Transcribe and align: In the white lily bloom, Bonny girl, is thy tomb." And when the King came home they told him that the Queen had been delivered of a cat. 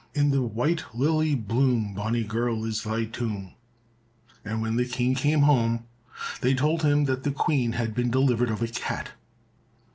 In 0.15 0.31
the 0.31 0.41
white 0.41 0.83
lily 0.95 1.35
bloom, 1.35 1.93
Bonny 1.93 2.23
girl, 2.23 2.65
is 2.65 2.81
thy 2.81 3.05
tomb." 3.05 3.53
And 4.43 4.59
when 4.59 4.75
the 4.75 4.87
King 4.87 5.13
came 5.13 5.41
home 5.43 5.83
they 6.41 6.55
told 6.55 6.81
him 6.81 7.05
that 7.05 7.21
the 7.21 7.29
Queen 7.29 7.73
had 7.73 7.93
been 7.93 8.09
delivered 8.09 8.49
of 8.49 8.63
a 8.63 8.67
cat. 8.67 9.11